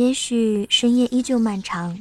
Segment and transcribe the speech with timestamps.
[0.00, 1.94] 也许深夜依旧漫长，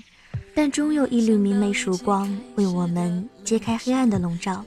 [0.55, 4.63] 但终有一缕明媚曙光为我们揭开黑暗的笼罩。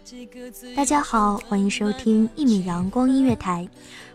[0.77, 3.67] 大家好，欢迎收听一米阳光音乐台，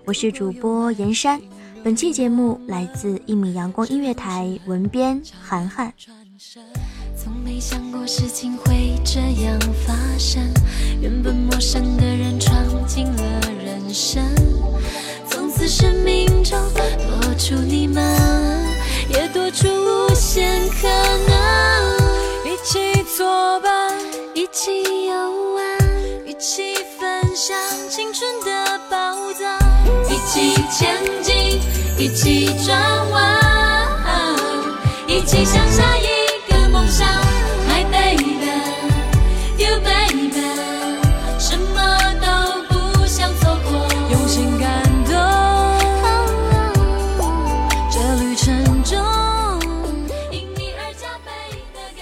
[0.06, 1.42] 我是主播严山。
[1.84, 5.92] 本期节目来自一米阳光音乐台文编涵涵。
[7.16, 10.44] 从没想过事情会这样发生，
[11.02, 14.24] 原本陌生的人闯进了人生，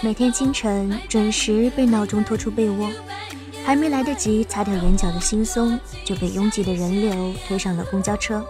[0.06, 2.92] 每天清晨准时被闹钟拖出被窝，
[3.66, 8.46] 还没来得及擦掉眼角的惺忪，就被拥挤的人流推上了公交车。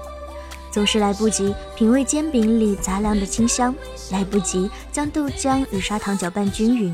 [0.69, 3.73] 总是来不及品味煎饼里杂粮的清香，
[4.11, 6.93] 来不及将豆浆与砂糖搅拌均匀。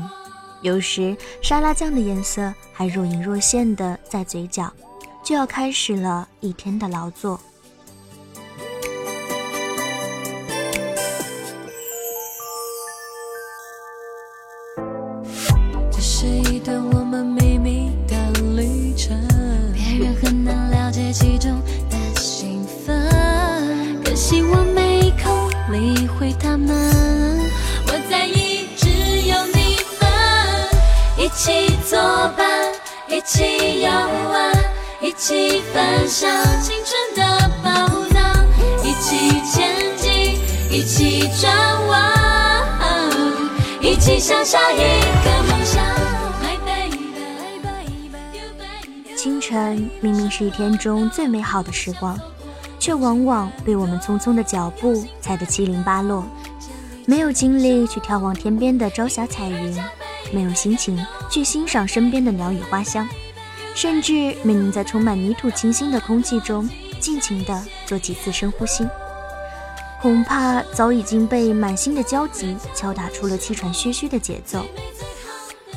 [0.60, 4.72] 有时沙拉酱的颜色还若隐若现的在嘴角，
[5.24, 7.40] 就要开始了一天的劳作。
[33.24, 34.52] 起游玩，
[35.00, 36.28] 一起分享
[36.60, 37.70] 青春的宝
[38.10, 38.44] 藏，
[38.84, 40.38] 一起前进，
[40.70, 42.12] 一起转弯。
[43.80, 45.84] 一起向下一个梦想。
[46.40, 46.96] My baby,
[48.32, 49.16] you baby.
[49.16, 52.18] 清晨明明是一天中最美好的时光，
[52.78, 56.24] 却往往被我们匆匆的脚步踩得七零八落。
[57.06, 59.76] 没有精力去眺望天边的朝霞彩云，
[60.32, 60.98] 没有心情
[61.30, 63.08] 去欣赏身边的鸟语花香，
[63.74, 68.84] 甚至没能在充满泥土清新的空气中尽情地做几次深呼吸。
[70.00, 74.66] 恐怕早已经被满心的焦急敲打出了气喘吁吁的节奏，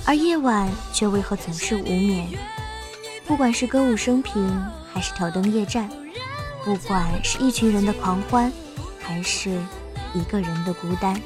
[0.03, 2.27] 而夜晚却为何总是无眠？
[3.27, 5.89] 不管是歌舞升平，还是挑灯夜战，
[6.63, 8.51] 不管是一群人的狂欢，
[8.99, 9.51] 还是
[10.13, 11.19] 一个人的孤单，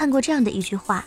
[0.00, 1.04] 看过这样的一句话：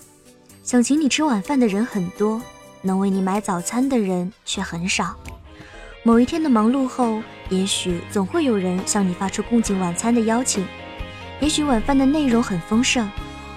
[0.63, 2.39] 想请你吃晚饭的人很多，
[2.83, 5.15] 能为你买早餐的人却很少。
[6.03, 7.19] 某一天的忙碌后，
[7.49, 10.63] 也许总会有人向你发出共进晚餐的邀请，
[11.41, 13.09] 也许晚饭的内容很丰盛，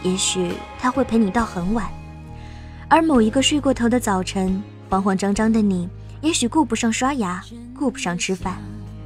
[0.03, 1.87] 也许他会陪你到很晚。
[2.89, 5.87] 而某一个睡过头的早晨，慌慌张张的你，
[6.23, 7.45] 也许顾不上刷牙，
[7.79, 8.57] 顾不上吃饭，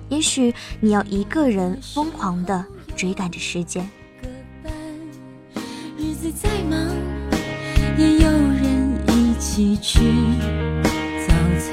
[0.08, 3.90] 也许你要一个人疯狂地追赶着时间。
[6.70, 6.78] 忙，
[7.98, 9.98] 也有人一起吃
[11.26, 11.68] 早餐。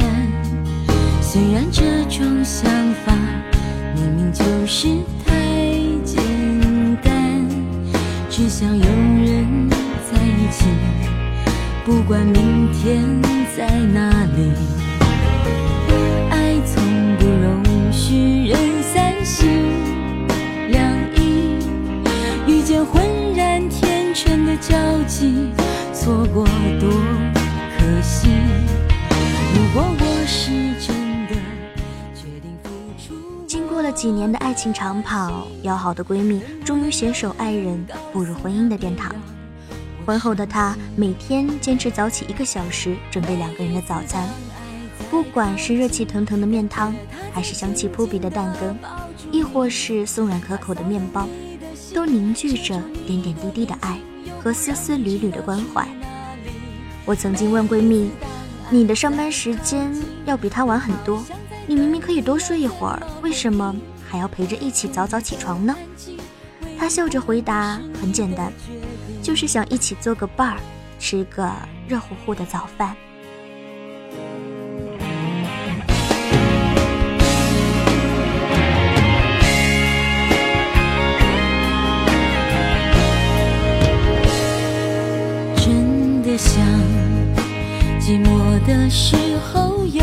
[1.22, 2.70] 虽然这种想
[3.06, 3.14] 法
[3.96, 4.88] 明明就是
[5.24, 5.34] 太
[6.04, 6.18] 简
[7.04, 7.48] 单，
[8.30, 10.66] 只想有人在一起，
[11.86, 13.04] 不管明天
[13.56, 14.52] 在哪里。
[16.32, 16.84] 爱从
[17.18, 19.48] 不容许人三心
[20.70, 20.82] 两
[21.16, 21.60] 意，
[22.48, 23.04] 遇见浑
[23.36, 23.87] 然天
[24.26, 25.50] 的交集，
[25.94, 26.44] 错过
[26.80, 26.90] 多
[27.78, 28.28] 可惜。
[29.54, 30.50] 如果我是
[30.80, 31.36] 真的
[32.16, 39.14] 决定付出，经过了几年的爱情长跑，要好的闺蜜终于携手爱人步入婚姻的殿堂。
[40.06, 44.28] 婚后的她每天坚持早起一个小时，准备两个人的早餐。
[45.12, 46.94] 不管是热气腾腾的面汤，
[47.32, 48.76] 还是香气扑鼻的蛋羹，
[49.32, 51.28] 亦或是松软可口的面包，
[51.98, 53.98] 都凝聚着点点滴滴的爱
[54.40, 55.84] 和丝丝缕缕的关怀。
[57.06, 58.12] 我曾经问闺蜜
[58.70, 59.92] ：“你的上班时间
[60.24, 61.26] 要比她晚很多，
[61.66, 63.76] 你明明可以多睡一会儿，为什么
[64.08, 65.76] 还要陪着一起早早起床呢？”
[66.78, 68.54] 她笑着回答：“很简单，
[69.24, 70.60] 就是想一起做个伴儿，
[71.00, 71.52] 吃个
[71.88, 72.96] 热乎乎的早饭。”
[88.08, 89.18] 寂寞的时
[89.52, 90.02] 候有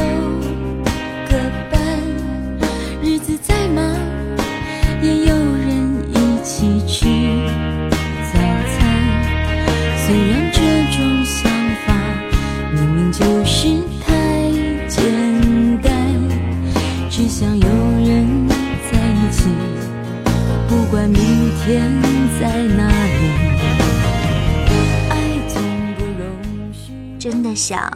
[27.67, 27.91] 想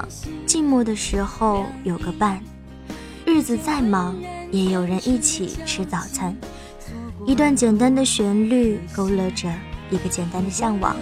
[0.47, 2.41] 寂寞的时候有个伴，
[3.27, 4.17] 日子再忙
[4.51, 6.35] 也有人一起吃早餐。
[7.27, 9.47] 一段简单的旋律勾勒着
[9.91, 10.97] 一个简单的向往，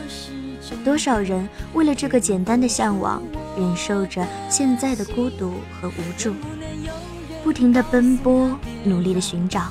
[0.84, 3.22] 多少人为了这个简单的向往，
[3.56, 6.34] 忍受着现在的孤独和无助，
[7.44, 8.50] 不停的奔波，
[8.82, 9.68] 努力的寻找。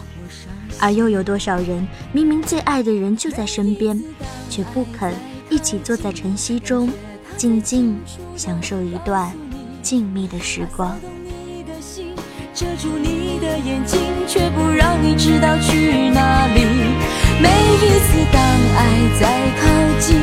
[0.80, 4.02] 而又有多少人明明最爱的人就在身边，
[4.50, 5.14] 却不肯
[5.50, 6.90] 一起坐在晨曦中，
[7.38, 7.96] 静静
[8.36, 9.32] 享受一段
[9.82, 10.98] 静谧的时光。
[11.46, 12.14] 你的心
[12.54, 16.64] 遮住你的眼睛，却不让你知道去哪里。
[17.42, 18.42] 每一次当
[18.78, 18.80] 爱
[19.20, 19.24] 在
[19.60, 19.64] 靠
[20.00, 20.16] 近，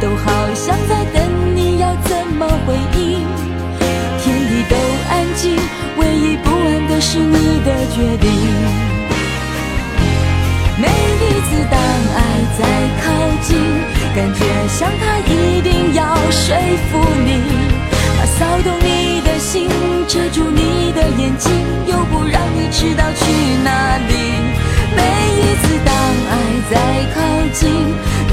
[0.00, 3.20] 都好像在等你，要怎么回应？
[4.18, 4.76] 天地都
[5.10, 5.56] 安静，
[5.98, 8.83] 唯一不安的是你的决定。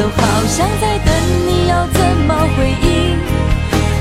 [0.01, 1.13] 都好像在等
[1.45, 3.19] 你要怎么回应。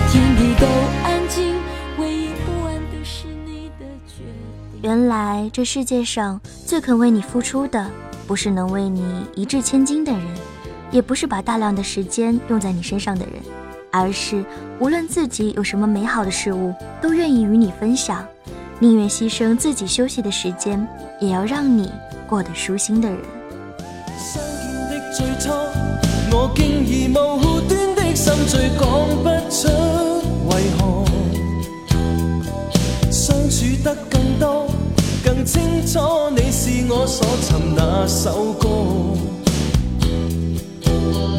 [0.09, 0.67] 天地都
[1.05, 1.55] 安静，
[1.99, 4.25] 唯一不安的是你的决
[4.73, 4.81] 定。
[4.81, 7.87] 原来这世界上最肯为你付出的，
[8.27, 10.23] 不是能为你一掷千金的人，
[10.91, 13.35] 也不是把大量的时间用在你身上的人，
[13.93, 14.43] 而是
[14.79, 18.27] 无论自己有什么美好的事物，都愿意与你分享，
[18.79, 20.89] 宁愿牺牲自己休息的时间，
[21.21, 21.93] 也要让你
[22.27, 23.19] 过得舒心的人。
[24.17, 25.53] 相見的最初，
[37.93, 38.69] 那首歌，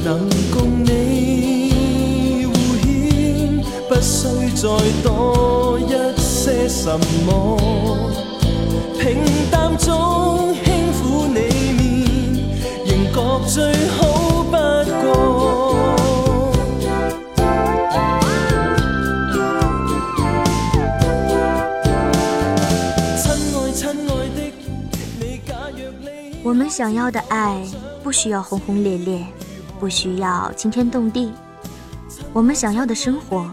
[0.03, 2.51] 能共你互
[2.83, 4.67] 牵，不需再
[5.01, 5.87] 多一
[6.21, 7.57] 些什么。
[26.81, 27.63] 想要的爱，
[28.01, 29.23] 不需要轰轰烈烈，
[29.79, 31.31] 不需要惊天动地。
[32.33, 33.47] 我们想要的生活，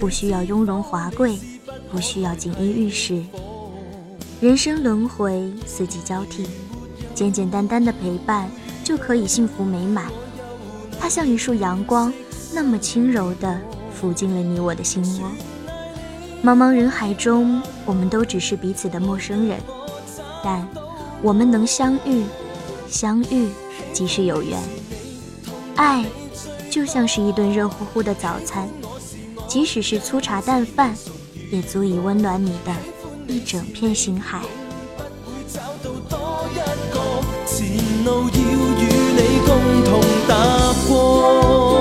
[0.00, 1.38] 不需要雍容华贵，
[1.92, 3.22] 不需要锦衣玉食。
[4.40, 6.44] 人生轮回，四季交替，
[7.14, 8.50] 简简单单的陪伴
[8.82, 10.06] 就可以幸福美满。
[10.98, 12.12] 它像一束阳光，
[12.52, 13.60] 那么轻柔地
[13.96, 15.30] 抚进了你我的心窝。
[16.42, 19.60] 茫茫人海中，我们都只是彼此的陌生人，
[20.42, 20.66] 但
[21.22, 22.24] 我们能相遇，
[22.88, 23.48] 相遇
[23.92, 24.60] 即是有缘。
[25.74, 26.04] 爱
[26.70, 28.68] 就像是一顿热乎乎的早餐，
[29.48, 30.96] 即使是粗茶淡饭，
[31.50, 32.74] 也足以温暖你的
[33.26, 34.40] 一整片心海。
[37.46, 38.84] 前路要与
[39.16, 39.50] 你共
[39.84, 41.75] 同踏过。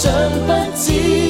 [0.00, 0.10] 像
[0.46, 1.29] 不知。